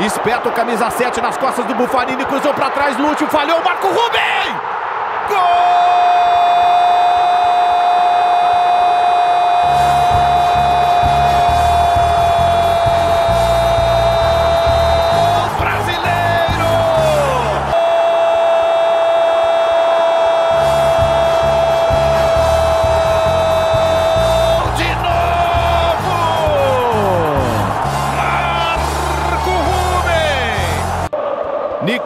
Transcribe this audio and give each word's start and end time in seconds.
Espeta 0.00 0.48
o 0.50 0.52
camisa 0.52 0.90
7 0.90 1.22
nas 1.22 1.38
costas 1.38 1.64
do 1.64 1.74
Bufarini, 1.74 2.24
cruzou 2.26 2.52
para 2.52 2.68
trás, 2.70 2.98
Lúcio 2.98 3.26
falhou, 3.28 3.62
Marco 3.64 3.86
Rubem! 3.86 4.60
Gol! 5.28 6.15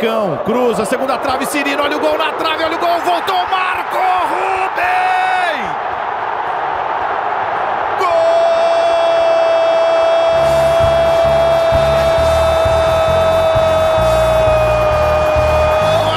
Nicão, 0.01 0.39
cruza, 0.47 0.87
segunda 0.87 1.19
trave, 1.19 1.45
Cirino, 1.45 1.83
olha 1.83 1.99
o 1.99 2.01
gol 2.01 2.17
na 2.17 2.33
trave, 2.33 2.65
olha 2.65 2.75
o 2.75 2.81
gol, 2.81 2.99
voltou 3.01 3.37
Marco 3.51 3.99
Rubem! 4.31 5.61
Gol! 7.99 8.07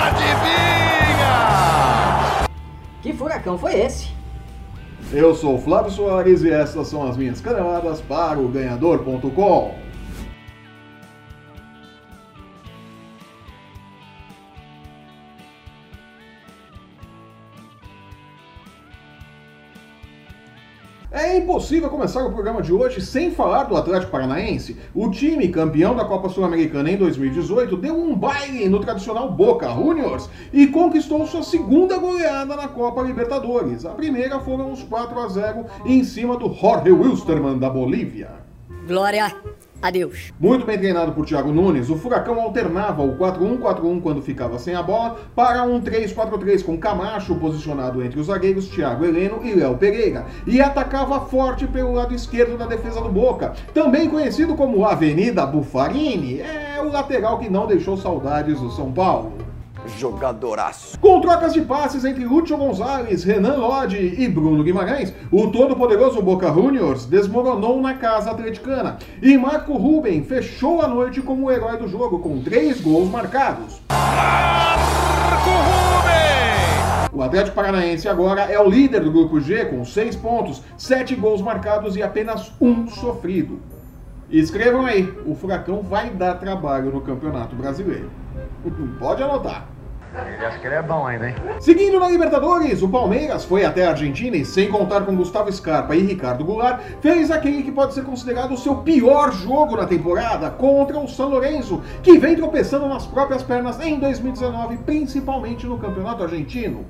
Adivinha! 0.07 1.27
Que 3.01 3.11
furacão 3.11 3.57
foi 3.57 3.81
esse? 3.81 4.13
Eu 5.11 5.35
sou 5.35 5.55
o 5.55 5.61
Flávio 5.61 5.91
Soares 5.91 6.41
e 6.41 6.49
essas 6.49 6.87
são 6.87 7.05
as 7.05 7.17
minhas 7.17 7.41
caneladas 7.41 7.99
para 7.99 8.39
o 8.39 8.47
ganhador.com. 8.47 9.82
É 21.13 21.37
impossível 21.37 21.91
começar 21.91 22.25
o 22.25 22.31
programa 22.31 22.59
de 22.59 22.73
hoje 22.73 22.99
sem 22.99 23.29
falar 23.29 23.65
do 23.65 23.77
Atlético 23.77 24.11
Paranaense. 24.11 24.75
O 24.95 25.11
time 25.11 25.47
campeão 25.47 25.95
da 25.95 26.03
Copa 26.05 26.27
Sul-Americana 26.27 26.89
em 26.89 26.97
2018 26.97 27.77
deu 27.77 27.95
um 27.95 28.15
baile 28.15 28.67
no 28.67 28.79
tradicional 28.79 29.31
Boca 29.31 29.69
Juniors 29.69 30.27
e 30.51 30.65
conquistou 30.65 31.27
sua 31.27 31.43
segunda 31.43 31.99
goleada 31.99 32.55
na 32.55 32.67
Copa 32.67 33.03
Libertadores. 33.03 33.85
A 33.85 33.91
primeira 33.91 34.39
foram 34.39 34.71
os 34.71 34.81
4 34.81 35.19
a 35.19 35.27
0 35.27 35.65
em 35.85 36.03
cima 36.03 36.35
do 36.35 36.51
Jorge 36.51 36.91
Wilstermann 36.91 37.59
da 37.59 37.69
Bolívia. 37.69 38.31
Glória 38.87 39.31
Adeus. 39.83 40.31
Muito 40.39 40.65
bem 40.65 40.77
treinado 40.77 41.11
por 41.11 41.25
Thiago 41.25 41.51
Nunes, 41.51 41.89
o 41.89 41.97
Furacão 41.97 42.39
alternava 42.39 43.03
o 43.03 43.17
4-1-4-1 43.17 44.01
quando 44.01 44.21
ficava 44.21 44.57
sem 44.57 44.73
a 44.75 44.81
bola 44.81 45.19
para 45.35 45.61
um 45.63 45.81
3-4-3 45.81 46.63
com 46.63 46.77
Camacho 46.77 47.35
posicionado 47.35 48.01
entre 48.01 48.17
os 48.17 48.27
zagueiros 48.27 48.69
Thiago 48.69 49.03
Heleno 49.03 49.41
e 49.43 49.53
Léo 49.53 49.77
Pereira 49.77 50.25
e 50.47 50.61
atacava 50.61 51.19
forte 51.25 51.67
pelo 51.67 51.93
lado 51.93 52.15
esquerdo 52.15 52.57
da 52.57 52.65
defesa 52.65 53.01
do 53.01 53.09
Boca, 53.09 53.55
também 53.73 54.09
conhecido 54.09 54.55
como 54.55 54.85
Avenida 54.85 55.45
Bufarini, 55.45 56.39
é 56.39 56.81
o 56.81 56.89
lateral 56.89 57.37
que 57.39 57.49
não 57.49 57.67
deixou 57.67 57.97
saudades 57.97 58.61
do 58.61 58.71
São 58.71 58.89
Paulo 58.89 59.42
jogadoraço. 59.97 60.97
Com 60.99 61.21
trocas 61.21 61.53
de 61.53 61.61
passes 61.61 62.05
entre 62.05 62.25
Lúcio 62.25 62.57
Gonzalez, 62.57 63.23
Renan 63.23 63.55
Lodge 63.55 64.15
e 64.17 64.27
Bruno 64.27 64.63
Guimarães, 64.63 65.13
o 65.31 65.47
todo-poderoso 65.47 66.21
Boca 66.21 66.51
Juniors 66.51 67.05
desmoronou 67.05 67.81
na 67.81 67.95
casa 67.95 68.31
atleticana 68.31 68.97
e 69.21 69.37
Marco 69.37 69.73
Ruben 69.73 70.23
fechou 70.23 70.81
a 70.81 70.87
noite 70.87 71.21
como 71.21 71.47
o 71.47 71.51
herói 71.51 71.77
do 71.77 71.87
jogo 71.87 72.19
com 72.19 72.41
três 72.41 72.81
gols 72.81 73.09
marcados. 73.09 73.81
Marco 73.89 75.49
Ruben! 75.49 76.03
O 77.11 77.21
Atlético 77.21 77.55
Paranaense 77.55 78.09
agora 78.09 78.41
é 78.41 78.59
o 78.59 78.67
líder 78.67 79.01
do 79.01 79.11
grupo 79.11 79.39
G 79.39 79.65
com 79.65 79.85
seis 79.85 80.15
pontos, 80.15 80.63
sete 80.75 81.15
gols 81.15 81.41
marcados 81.41 81.95
e 81.95 82.01
apenas 82.01 82.51
um 82.59 82.87
sofrido. 82.87 83.59
Escrevam 84.31 84.83
aí, 84.83 85.13
o 85.25 85.35
Furacão 85.35 85.83
vai 85.83 86.09
dar 86.09 86.39
trabalho 86.39 86.91
no 86.91 87.01
Campeonato 87.01 87.55
Brasileiro. 87.55 88.09
Pode 88.97 89.21
anotar. 89.21 89.72
Ele 90.15 90.45
acha 90.45 90.59
que 90.59 90.67
ele 90.67 90.75
é 90.75 90.81
bom 90.81 91.07
ainda, 91.07 91.29
hein? 91.29 91.35
Seguindo 91.59 91.99
na 91.99 92.07
Libertadores, 92.07 92.83
o 92.83 92.89
Palmeiras 92.89 93.43
foi 93.45 93.65
até 93.65 93.85
a 93.85 93.89
Argentina 93.89 94.37
e, 94.37 94.45
sem 94.45 94.69
contar 94.69 95.01
com 95.01 95.15
Gustavo 95.15 95.51
Scarpa 95.51 95.95
e 95.95 96.01
Ricardo 96.01 96.45
Goulart, 96.45 96.81
fez 97.01 97.31
aquele 97.31 97.63
que 97.63 97.71
pode 97.71 97.95
ser 97.95 98.03
considerado 98.03 98.53
o 98.53 98.57
seu 98.57 98.75
pior 98.75 99.31
jogo 99.31 99.75
na 99.75 99.87
temporada 99.87 100.51
contra 100.51 100.99
o 100.99 101.07
São 101.07 101.29
Lourenço, 101.29 101.81
que 102.03 102.19
vem 102.19 102.35
tropeçando 102.35 102.87
nas 102.87 103.07
próprias 103.07 103.41
pernas 103.41 103.79
em 103.79 103.99
2019, 103.99 104.77
principalmente 104.77 105.65
no 105.65 105.79
Campeonato 105.79 106.23
Argentino. 106.23 106.85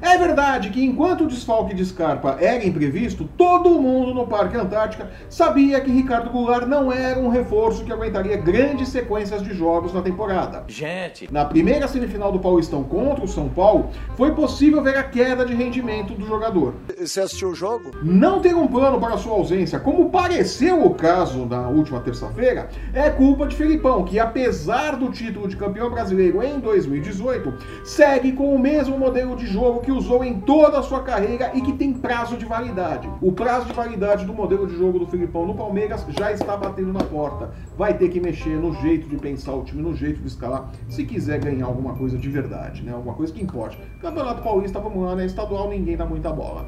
É 0.00 0.16
verdade 0.18 0.70
que 0.70 0.84
enquanto 0.84 1.24
o 1.24 1.26
desfalque 1.26 1.74
de 1.74 1.84
Scarpa 1.84 2.36
era 2.40 2.64
imprevisto, 2.64 3.28
todo 3.36 3.80
mundo 3.80 4.14
no 4.14 4.26
Parque 4.26 4.56
Antártica 4.56 5.10
sabia 5.28 5.80
que 5.80 5.90
Ricardo 5.90 6.30
Goulart 6.30 6.66
não 6.66 6.92
era 6.92 7.18
um 7.18 7.28
reforço 7.28 7.84
que 7.84 7.92
aguentaria 7.92 8.36
grandes 8.36 8.88
sequências 8.88 9.42
de 9.42 9.54
jogos 9.54 9.92
na 9.92 10.02
temporada. 10.02 10.64
Gente, 10.68 11.32
Na 11.32 11.44
primeira 11.44 11.88
semifinal 11.88 12.32
do 12.32 12.38
Paulistão 12.38 12.82
contra 12.84 13.24
o 13.24 13.28
São 13.28 13.48
Paulo, 13.48 13.90
foi 14.16 14.32
possível 14.34 14.82
ver 14.82 14.96
a 14.96 15.02
queda 15.02 15.44
de 15.44 15.54
rendimento 15.54 16.14
do 16.14 16.26
jogador. 16.26 16.74
Você 16.98 17.20
assistiu 17.20 17.48
o 17.50 17.54
jogo? 17.54 17.90
Não 18.02 18.40
ter 18.40 18.54
um 18.54 18.66
plano 18.66 18.98
para 19.00 19.16
sua 19.16 19.34
ausência, 19.34 19.78
como 19.78 20.10
pareceu 20.10 20.84
o 20.84 20.94
caso 20.94 21.44
na 21.46 21.68
última 21.68 22.00
terça-feira, 22.00 22.68
é 22.92 23.10
culpa 23.10 23.46
de 23.46 23.56
Felipão, 23.56 24.04
que 24.04 24.18
apesar 24.18 24.96
do 24.96 25.10
título 25.10 25.48
de 25.48 25.56
campeão 25.56 25.90
brasileiro 25.90 26.42
em 26.42 26.58
2018, 26.60 27.52
segue 27.84 28.32
com 28.32 28.54
o 28.54 28.58
mesmo 28.58 28.98
modelo 28.98 29.36
de 29.36 29.46
jogo 29.46 29.80
que 29.84 29.92
usou 29.92 30.24
em 30.24 30.40
toda 30.40 30.78
a 30.78 30.82
sua 30.82 31.02
carreira 31.02 31.52
e 31.54 31.60
que 31.60 31.72
tem 31.72 31.92
prazo 31.92 32.36
de 32.36 32.44
validade. 32.44 33.08
O 33.20 33.30
prazo 33.30 33.66
de 33.66 33.72
validade 33.72 34.24
do 34.24 34.32
modelo 34.32 34.66
de 34.66 34.76
jogo 34.76 34.98
do 34.98 35.06
Filipão 35.06 35.46
no 35.46 35.54
Palmeiras 35.54 36.04
já 36.08 36.32
está 36.32 36.56
batendo 36.56 36.92
na 36.92 37.04
porta. 37.04 37.52
Vai 37.76 37.96
ter 37.96 38.08
que 38.08 38.20
mexer 38.20 38.56
no 38.56 38.74
jeito 38.80 39.08
de 39.08 39.16
pensar 39.16 39.52
o 39.52 39.62
time, 39.62 39.82
no 39.82 39.94
jeito 39.94 40.20
de 40.20 40.26
escalar, 40.26 40.70
se 40.88 41.04
quiser 41.04 41.38
ganhar 41.38 41.66
alguma 41.66 41.94
coisa 41.94 42.16
de 42.16 42.28
verdade, 42.28 42.82
né? 42.82 42.92
Alguma 42.92 43.14
coisa 43.14 43.32
que 43.32 43.42
importe. 43.42 43.78
Campeonato 44.00 44.42
Paulista, 44.42 44.80
vamos 44.80 45.04
lá, 45.04 45.14
né? 45.14 45.26
Estadual 45.26 45.68
ninguém 45.68 45.96
dá 45.96 46.06
muita 46.06 46.32
bola. 46.32 46.66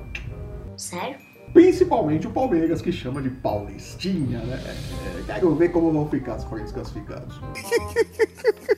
Sério? 0.77 1.17
Principalmente 1.53 2.27
o 2.27 2.31
Palmeiras, 2.31 2.83
que 2.83 2.93
chama 2.93 3.23
de 3.23 3.31
Paulistinha, 3.31 4.41
né? 4.41 4.61
É, 4.67 5.33
quero 5.33 5.55
ver 5.55 5.71
como 5.71 5.91
vão 5.91 6.07
ficar 6.07 6.37
os 6.37 6.45
frentes 6.45 6.73
classificados. 6.73 7.41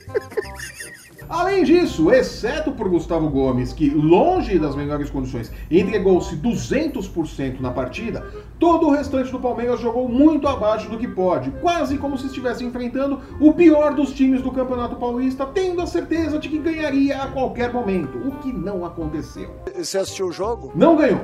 Além 1.29 1.63
disso, 1.63 2.11
exceto 2.11 2.71
por 2.71 2.89
Gustavo 2.89 3.29
Gomes, 3.29 3.71
que, 3.71 3.87
longe 3.87 4.57
das 4.57 4.75
melhores 4.75 5.11
condições, 5.11 5.51
entregou-se 5.69 6.35
200% 6.35 7.59
na 7.59 7.69
partida, 7.69 8.25
todo 8.57 8.87
o 8.87 8.91
restante 8.91 9.31
do 9.31 9.39
Palmeiras 9.39 9.79
jogou 9.79 10.09
muito 10.09 10.47
abaixo 10.47 10.89
do 10.89 10.97
que 10.97 11.07
pode, 11.07 11.51
quase 11.61 11.99
como 11.99 12.17
se 12.17 12.25
estivesse 12.25 12.65
enfrentando 12.65 13.21
o 13.39 13.53
pior 13.53 13.93
dos 13.93 14.11
times 14.11 14.41
do 14.41 14.51
Campeonato 14.51 14.95
Paulista, 14.95 15.45
tendo 15.45 15.83
a 15.83 15.85
certeza 15.85 16.39
de 16.39 16.49
que 16.49 16.57
ganharia 16.57 17.21
a 17.21 17.27
qualquer 17.27 17.71
momento, 17.71 18.17
o 18.17 18.31
que 18.37 18.51
não 18.51 18.83
aconteceu. 18.83 19.53
Você 19.75 19.99
assistiu 19.99 20.29
o 20.29 20.31
jogo? 20.31 20.71
Não 20.73 20.95
ganhou. 20.95 21.21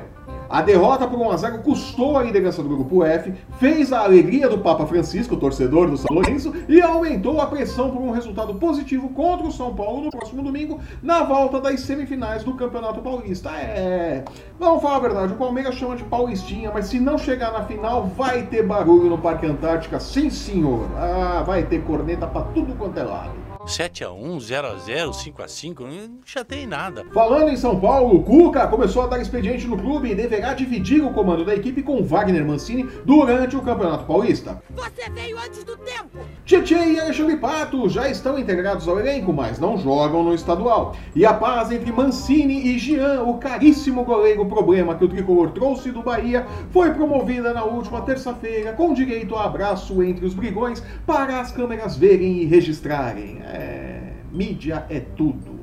A 0.48 0.62
derrota 0.62 1.06
por 1.06 1.18
1x0 1.18 1.62
custou 1.62 2.16
a 2.16 2.22
liderança 2.22 2.62
do 2.62 2.68
grupo 2.68 3.04
F, 3.04 3.32
fez 3.58 3.92
a 3.92 4.00
alegria 4.00 4.48
do 4.48 4.58
Papa 4.58 4.86
Francisco, 4.86 5.36
torcedor 5.36 5.90
do 5.90 5.96
São 5.96 6.14
Lourenço, 6.14 6.52
e 6.68 6.80
aumentou 6.80 7.40
a 7.40 7.46
pressão 7.46 7.90
por 7.90 8.00
um 8.00 8.10
resultado 8.10 8.54
positivo 8.54 9.08
contra 9.10 9.46
o 9.46 9.52
São 9.52 9.74
Paulo 9.74 10.02
no 10.04 10.10
próximo 10.10 10.42
domingo, 10.42 10.80
na 11.02 11.22
volta 11.24 11.60
das 11.60 11.80
semifinais 11.80 12.44
do 12.44 12.54
Campeonato 12.54 13.00
Paulista. 13.00 13.50
É. 13.50 14.24
Vamos 14.58 14.82
falar 14.82 14.96
a 14.96 15.00
verdade, 15.00 15.32
o 15.32 15.36
Palmeiras 15.36 15.74
chama 15.74 15.96
de 15.96 16.04
Paulistinha, 16.04 16.70
mas 16.72 16.86
se 16.86 17.00
não 17.00 17.18
chegar 17.18 17.52
na 17.52 17.64
final, 17.64 18.06
vai 18.06 18.42
ter 18.42 18.62
barulho 18.62 19.10
no 19.10 19.18
Parque 19.18 19.46
Antártica, 19.46 19.98
sim 19.98 20.30
senhor. 20.30 20.86
Ah, 20.96 21.42
vai 21.46 21.64
ter 21.64 21.82
corneta 21.82 22.26
pra 22.26 22.42
tudo 22.42 22.74
quanto 22.74 22.98
é 22.98 23.02
lado. 23.02 23.45
7x1, 23.66 24.36
0x0, 24.38 25.10
5x5, 25.10 25.80
não 25.80 26.20
chatei 26.24 26.66
nada. 26.66 27.04
Falando 27.12 27.50
em 27.50 27.56
São 27.56 27.80
Paulo, 27.80 28.16
o 28.16 28.22
Cuca 28.22 28.68
começou 28.68 29.02
a 29.02 29.08
dar 29.08 29.20
expediente 29.20 29.66
no 29.66 29.76
clube 29.76 30.08
e 30.08 30.14
deverá 30.14 30.54
dividir 30.54 31.04
o 31.04 31.12
comando 31.12 31.44
da 31.44 31.52
equipe 31.52 31.82
com 31.82 32.00
Wagner 32.00 32.46
Mancini 32.46 32.88
durante 33.04 33.56
o 33.56 33.62
Campeonato 33.62 34.04
Paulista. 34.04 34.62
Você 34.70 35.10
veio 35.10 35.36
antes 35.38 35.64
do 35.64 35.76
tempo! 35.78 36.18
Tietchan 36.44 36.86
e 36.86 37.00
Alexandre 37.00 37.38
Pato 37.38 37.88
já 37.88 38.08
estão 38.08 38.38
integrados 38.38 38.86
ao 38.86 39.00
elenco, 39.00 39.32
mas 39.32 39.58
não 39.58 39.76
jogam 39.76 40.22
no 40.22 40.32
estadual. 40.32 40.94
E 41.12 41.26
a 41.26 41.34
paz 41.34 41.72
entre 41.72 41.90
Mancini 41.90 42.68
e 42.68 42.78
Jean, 42.78 43.24
o 43.24 43.38
caríssimo 43.38 44.04
goleiro 44.04 44.46
problema 44.46 44.94
que 44.94 45.04
o 45.04 45.08
tricolor 45.08 45.50
trouxe 45.50 45.90
do 45.90 46.02
Bahia, 46.02 46.46
foi 46.70 46.94
promovida 46.94 47.52
na 47.52 47.64
última 47.64 48.00
terça-feira, 48.02 48.74
com 48.74 48.94
direito 48.94 49.34
a 49.34 49.44
abraço 49.44 50.00
entre 50.04 50.24
os 50.24 50.34
brigões 50.34 50.80
para 51.04 51.40
as 51.40 51.50
câmeras 51.50 51.96
verem 51.96 52.42
e 52.42 52.44
registrarem. 52.44 53.42
É. 53.56 54.00
Mídia 54.32 54.84
é 54.90 55.00
tudo. 55.00 55.56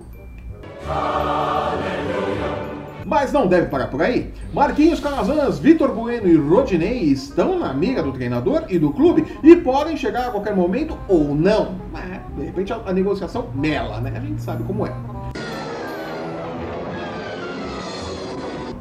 Mas 3.06 3.32
não 3.32 3.48
deve 3.48 3.68
parar 3.68 3.88
por 3.88 4.02
aí. 4.02 4.34
Marquinhos 4.54 5.00
Calazans, 5.00 5.60
Vitor 5.60 5.94
Bueno 5.94 6.28
e 6.28 6.36
Rodinei 6.36 7.04
estão 7.04 7.60
na 7.60 7.74
mira 7.74 8.02
do 8.02 8.12
treinador 8.12 8.64
e 8.70 8.80
do 8.80 8.92
clube 8.92 9.26
e 9.44 9.56
podem 9.58 9.96
chegar 9.98 10.28
a 10.28 10.32
qualquer 10.32 10.56
momento 10.56 10.98
ou 11.08 11.36
não. 11.36 11.76
Mas, 11.92 12.22
de 12.38 12.46
repente 12.46 12.74
a, 12.74 12.78
a 12.86 12.94
negociação 12.94 13.50
mela, 13.54 14.00
né? 14.00 14.14
A 14.16 14.20
gente 14.22 14.42
sabe 14.42 14.64
como 14.64 14.88
é. 14.88 15.13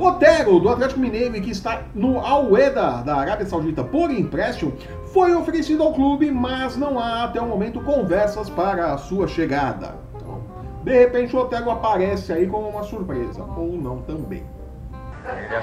Otero, 0.05 0.59
do 0.59 0.69
Atlético 0.69 1.01
Mineiro, 1.01 1.41
que 1.41 1.51
está 1.51 1.83
no 1.95 2.19
Al-Ueda 2.19 3.03
da 3.03 3.17
Arábia 3.17 3.47
Saudita 3.47 3.85
por 3.85 4.11
empréstimo, 4.11 4.73
foi 5.13 5.35
oferecido 5.35 5.83
ao 5.83 5.93
clube, 5.93 6.31
mas 6.31 6.77
não 6.77 6.99
há 6.99 7.25
até 7.25 7.41
o 7.41 7.47
momento 7.47 7.81
conversas 7.83 8.51
para 8.51 8.93
a 8.93 8.99
sua 8.99 9.29
chegada. 9.29 9.95
Então, 10.17 10.43
de 10.83 10.93
repente 10.93 11.37
o 11.37 11.39
Otero 11.39 11.71
aparece 11.71 12.33
aí 12.33 12.47
como 12.47 12.69
uma 12.69 12.83
surpresa, 12.83 13.45
ou 13.57 13.73
não 13.73 14.03
também. 14.03 14.45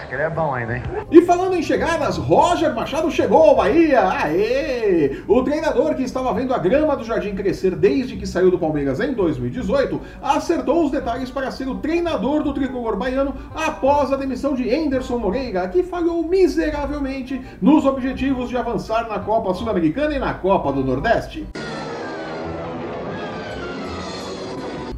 Que 0.07 0.15
ele 0.15 0.23
é 0.23 0.29
bom 0.29 0.55
ainda, 0.55 0.77
hein? 0.77 0.83
E 1.11 1.21
falando 1.21 1.55
em 1.55 1.61
chegadas, 1.61 2.17
Roger 2.17 2.73
Machado 2.73 3.11
chegou 3.11 3.37
ao 3.37 3.55
Bahia! 3.55 4.09
Aê! 4.09 5.21
O 5.27 5.43
treinador 5.43 5.93
que 5.93 6.01
estava 6.01 6.33
vendo 6.33 6.51
a 6.51 6.57
grama 6.57 6.95
do 6.95 7.03
Jardim 7.03 7.35
crescer 7.35 7.75
desde 7.75 8.17
que 8.17 8.25
saiu 8.25 8.49
do 8.49 8.57
Palmeiras 8.57 8.99
em 8.99 9.13
2018, 9.13 10.01
acertou 10.21 10.83
os 10.83 10.91
detalhes 10.91 11.29
para 11.29 11.51
ser 11.51 11.67
o 11.67 11.75
treinador 11.75 12.41
do 12.41 12.53
tricolor 12.53 12.97
baiano 12.97 13.35
após 13.53 14.11
a 14.11 14.17
demissão 14.17 14.55
de 14.55 14.73
Anderson 14.73 15.19
Moreira, 15.19 15.67
que 15.67 15.83
falhou 15.83 16.23
miseravelmente 16.23 17.39
nos 17.61 17.85
objetivos 17.85 18.49
de 18.49 18.57
avançar 18.57 19.07
na 19.07 19.19
Copa 19.19 19.53
Sul-Americana 19.53 20.15
e 20.15 20.19
na 20.19 20.33
Copa 20.33 20.73
do 20.73 20.83
Nordeste. 20.83 21.47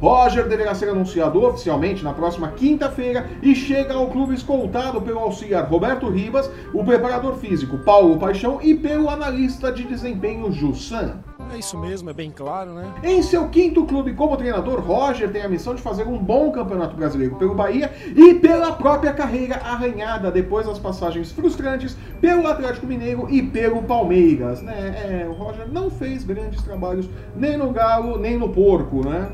Roger 0.02 0.48
deverá 0.48 0.74
ser 0.74 0.88
anunciado 0.88 1.40
oficialmente 1.40 2.02
na 2.02 2.12
próxima 2.12 2.48
quinta-feira 2.48 3.30
e 3.40 3.54
chega 3.54 3.94
ao 3.94 4.08
clube 4.08 4.34
escoltado 4.34 5.00
pelo 5.00 5.20
auxiliar 5.20 5.70
Roberto 5.70 6.08
Ribas, 6.08 6.50
o 6.74 6.82
preparador 6.82 7.36
físico 7.36 7.78
Paulo 7.78 8.18
Paixão 8.18 8.58
e 8.60 8.74
pelo 8.74 9.08
analista 9.08 9.70
de 9.70 9.84
desempenho 9.84 10.50
Jussan. 10.50 11.20
É 11.54 11.56
isso 11.56 11.78
mesmo, 11.78 12.10
é 12.10 12.12
bem 12.12 12.32
claro, 12.32 12.74
né? 12.74 12.92
Em 13.04 13.22
seu 13.22 13.48
quinto 13.48 13.84
clube 13.84 14.12
como 14.14 14.36
treinador, 14.36 14.80
Roger 14.80 15.30
tem 15.30 15.42
a 15.42 15.48
missão 15.48 15.72
de 15.72 15.80
fazer 15.80 16.02
um 16.02 16.18
bom 16.18 16.50
campeonato 16.50 16.96
brasileiro 16.96 17.36
pelo 17.36 17.54
Bahia 17.54 17.92
e 18.16 18.34
pela 18.34 18.72
própria 18.72 19.12
carreira 19.12 19.54
arranhada 19.54 20.32
depois 20.32 20.66
das 20.66 20.80
passagens 20.80 21.30
frustrantes 21.30 21.96
pelo 22.20 22.48
Atlético 22.48 22.88
Mineiro 22.88 23.28
e 23.30 23.40
pelo 23.40 23.84
Palmeiras, 23.84 24.62
né? 24.62 25.22
É, 25.22 25.28
o 25.28 25.32
Roger 25.32 25.68
não 25.70 25.88
fez 25.88 26.24
grandes 26.24 26.60
trabalhos 26.60 27.08
nem 27.36 27.56
no 27.56 27.70
Galo, 27.70 28.18
nem 28.18 28.36
no 28.36 28.48
Porco, 28.48 29.08
né? 29.08 29.30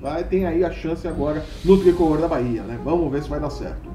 Vai, 0.00 0.24
tem 0.24 0.46
aí 0.46 0.64
a 0.64 0.70
chance 0.70 1.06
agora 1.06 1.44
no 1.64 1.78
tricolor 1.78 2.18
da 2.18 2.28
Bahia, 2.28 2.62
né? 2.62 2.78
Vamos 2.84 3.10
ver 3.10 3.22
se 3.22 3.28
vai 3.28 3.38
dar 3.38 3.50
certo. 3.50 3.90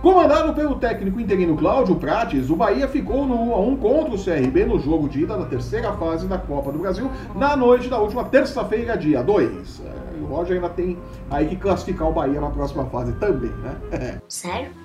Comandado 0.00 0.52
pelo 0.52 0.74
técnico 0.76 1.20
interino 1.20 1.56
Cláudio 1.56 1.94
Prates, 1.94 2.50
o 2.50 2.56
Bahia 2.56 2.88
ficou 2.88 3.24
no 3.24 3.36
1x1 3.36 3.78
contra 3.78 4.14
o 4.14 4.18
CRB 4.18 4.64
no 4.64 4.80
jogo 4.80 5.08
de 5.08 5.22
ida 5.22 5.38
da 5.38 5.44
terceira 5.44 5.92
fase 5.92 6.26
da 6.26 6.38
Copa 6.38 6.72
do 6.72 6.78
Brasil 6.80 7.08
na 7.36 7.54
noite 7.54 7.88
da 7.88 7.98
última 7.98 8.24
terça-feira, 8.24 8.98
dia 8.98 9.22
2. 9.22 9.80
É, 9.86 10.20
o 10.20 10.26
Roger 10.26 10.56
ainda 10.56 10.70
tem 10.70 10.98
aí 11.30 11.46
que 11.46 11.54
classificar 11.56 12.08
o 12.08 12.12
Bahia 12.12 12.40
na 12.40 12.50
próxima 12.50 12.84
fase 12.86 13.12
também, 13.12 13.50
né? 13.50 14.20
Sério? 14.26 14.81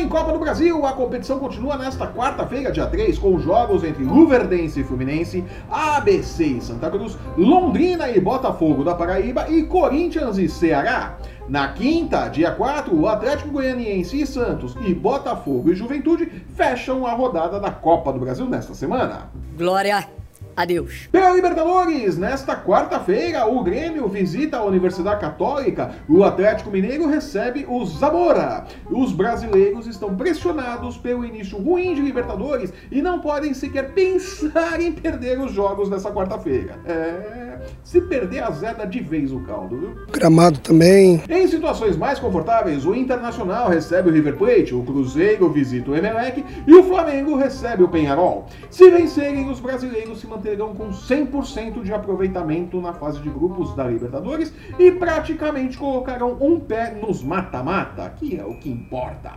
Em 0.00 0.08
Copa 0.08 0.32
do 0.32 0.38
Brasil, 0.38 0.84
a 0.84 0.92
competição 0.92 1.38
continua 1.38 1.78
nesta 1.78 2.06
quarta-feira, 2.06 2.70
dia 2.70 2.86
3, 2.86 3.18
com 3.18 3.38
jogos 3.38 3.82
entre 3.82 4.04
Luverdense 4.04 4.80
e 4.80 4.84
Fluminense, 4.84 5.42
ABC 5.70 6.44
e 6.44 6.60
Santa 6.60 6.90
Cruz, 6.90 7.16
Londrina 7.38 8.10
e 8.10 8.20
Botafogo 8.20 8.84
da 8.84 8.94
Paraíba 8.94 9.48
e 9.48 9.62
Corinthians 9.62 10.36
e 10.36 10.48
Ceará. 10.48 11.16
Na 11.48 11.68
quinta, 11.68 12.28
dia 12.28 12.50
4, 12.50 12.94
o 12.94 13.08
Atlético 13.08 13.50
Goianiense 13.50 14.20
e 14.20 14.26
Santos 14.26 14.76
e 14.86 14.94
Botafogo 14.94 15.70
e 15.70 15.74
Juventude 15.74 16.26
fecham 16.54 17.06
a 17.06 17.12
rodada 17.12 17.58
da 17.58 17.70
Copa 17.70 18.12
do 18.12 18.20
Brasil 18.20 18.46
nesta 18.46 18.74
semana. 18.74 19.30
Glória 19.56 20.23
Adeus. 20.56 21.08
Pela 21.10 21.30
Libertadores, 21.30 22.16
nesta 22.16 22.56
quarta-feira, 22.56 23.46
o 23.46 23.62
Grêmio 23.62 24.08
visita 24.08 24.58
a 24.58 24.64
Universidade 24.64 25.20
Católica, 25.20 25.94
o 26.08 26.22
Atlético 26.22 26.70
Mineiro 26.70 27.06
recebe 27.06 27.66
o 27.68 27.84
Zamora. 27.84 28.66
Os 28.90 29.12
brasileiros 29.12 29.86
estão 29.86 30.14
pressionados 30.16 30.96
pelo 30.96 31.24
início 31.24 31.58
ruim 31.58 31.94
de 31.94 32.00
Libertadores 32.00 32.72
e 32.90 33.02
não 33.02 33.20
podem 33.20 33.54
sequer 33.54 33.92
pensar 33.92 34.80
em 34.80 34.92
perder 34.92 35.40
os 35.40 35.52
jogos 35.52 35.88
dessa 35.88 36.10
quarta-feira. 36.10 36.78
É, 36.84 37.53
se 37.82 38.00
perder, 38.00 38.42
azeda 38.42 38.86
de 38.86 39.00
vez 39.00 39.32
o 39.32 39.40
caldo, 39.40 39.78
viu? 39.78 39.94
Gramado 40.12 40.58
também. 40.58 41.22
Em 41.28 41.48
situações 41.48 41.96
mais 41.96 42.18
confortáveis, 42.18 42.86
o 42.86 42.94
Internacional 42.94 43.68
recebe 43.68 44.08
o 44.10 44.12
River 44.12 44.36
Plate, 44.36 44.74
o 44.74 44.82
Cruzeiro 44.82 45.48
visita 45.50 45.90
o 45.90 45.96
Emelec 45.96 46.44
e 46.66 46.74
o 46.74 46.84
Flamengo 46.84 47.36
recebe 47.36 47.82
o 47.82 47.88
Penharol. 47.88 48.46
Se 48.70 48.90
vencerem, 48.90 49.50
os 49.50 49.60
brasileiros 49.60 50.20
se 50.20 50.26
manterão 50.26 50.74
com 50.74 50.90
100% 50.90 51.82
de 51.82 51.92
aproveitamento 51.92 52.80
na 52.80 52.92
fase 52.92 53.20
de 53.20 53.28
grupos 53.28 53.74
da 53.74 53.86
Libertadores 53.86 54.52
e 54.78 54.90
praticamente 54.90 55.76
colocarão 55.76 56.36
um 56.40 56.58
pé 56.58 56.98
nos 57.00 57.22
mata-mata, 57.22 58.08
que 58.16 58.38
é 58.38 58.44
o 58.44 58.54
que 58.58 58.70
importa. 58.70 59.32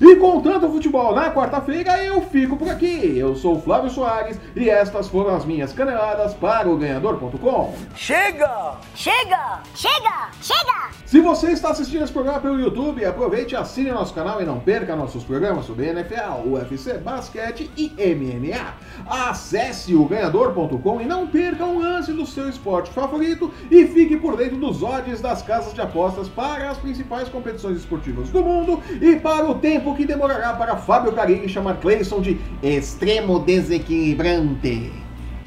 E 0.00 0.16
com 0.16 0.40
tanto 0.40 0.70
futebol 0.70 1.14
na 1.14 1.30
quarta-feira, 1.30 2.02
eu 2.02 2.22
fico 2.22 2.56
por 2.56 2.70
aqui. 2.70 3.18
Eu 3.18 3.36
sou 3.36 3.56
o 3.56 3.60
Flávio 3.60 3.90
Soares 3.90 4.40
e 4.56 4.70
estas 4.70 5.08
foram 5.08 5.34
as 5.34 5.44
minhas 5.44 5.74
caneladas 5.74 6.32
para 6.32 6.70
o 6.70 6.76
Ganhador.com. 6.78 7.74
Chega! 7.94 8.78
Chega! 8.94 9.60
Chega! 9.74 10.30
Chega! 10.40 10.90
Se 11.04 11.20
você 11.20 11.50
está 11.50 11.70
assistindo 11.70 12.04
esse 12.04 12.12
programa 12.12 12.40
pelo 12.40 12.60
YouTube, 12.60 13.04
aproveite 13.04 13.54
e 13.54 13.56
assine 13.56 13.90
nosso 13.90 14.14
canal 14.14 14.40
e 14.40 14.44
não 14.44 14.60
perca 14.60 14.96
nossos 14.96 15.24
programas 15.24 15.66
sobre 15.66 15.88
NFL, 15.88 16.46
UFC, 16.46 16.98
basquete 16.98 17.68
e 17.76 17.90
MMA. 17.90 18.74
Acesse 19.06 19.94
o 19.94 20.04
Ganhador.com 20.06 21.00
e 21.00 21.04
não 21.04 21.26
perca 21.26 21.64
um 21.64 21.80
lance 21.80 22.12
do 22.12 22.24
seu 22.24 22.48
esporte 22.48 22.90
favorito 22.90 23.52
e 23.70 23.86
fique 23.88 24.16
por 24.16 24.36
dentro 24.36 24.56
dos 24.56 24.82
odds 24.82 25.20
das 25.20 25.42
casas 25.42 25.74
de 25.74 25.80
apostas 25.80 26.28
para 26.28 26.70
as 26.70 26.78
principais 26.78 27.28
competições 27.28 27.78
esportivas 27.78 28.30
do 28.30 28.42
mundo 28.42 28.80
e 29.00 29.16
para 29.16 29.50
o 29.50 29.56
tempo 29.56 29.89
que 29.94 30.04
demorará 30.04 30.52
para 30.54 30.76
Fábio 30.76 31.12
Carilli 31.12 31.48
chamar 31.48 31.76
Clayson 31.80 32.20
de 32.20 32.40
extremo 32.62 33.38
desequilibrante. 33.40 34.92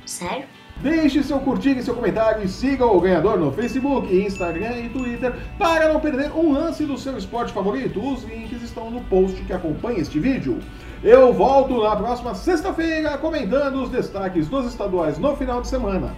Sério? 0.05 0.45
Deixe 0.77 1.23
seu 1.23 1.39
curtir 1.39 1.77
e 1.77 1.83
seu 1.83 1.95
comentário 1.95 2.43
e 2.43 2.47
siga 2.47 2.85
o 2.85 2.99
ganhador 2.99 3.39
no 3.39 3.51
Facebook, 3.53 4.13
Instagram 4.13 4.79
e 4.79 4.89
Twitter 4.89 5.33
para 5.57 5.91
não 5.93 5.99
perder 5.99 6.31
um 6.33 6.51
lance 6.51 6.83
do 6.83 6.97
seu 6.97 7.17
esporte 7.17 7.53
favorito. 7.53 8.05
Os 8.05 8.23
links 8.23 8.61
estão 8.61 8.91
no 8.91 9.01
post 9.01 9.41
que 9.43 9.53
acompanha 9.53 9.99
este 9.99 10.19
vídeo. 10.19 10.59
Eu 11.01 11.31
volto 11.31 11.81
na 11.81 11.95
próxima 11.95 12.35
sexta-feira 12.35 13.17
comentando 13.17 13.81
os 13.81 13.89
destaques 13.89 14.47
dos 14.47 14.65
estaduais 14.65 15.17
no 15.17 15.35
final 15.37 15.61
de 15.61 15.67
semana. 15.69 16.13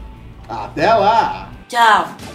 Até 0.48 0.94
lá! 0.94 1.52
Tchau. 1.68 2.35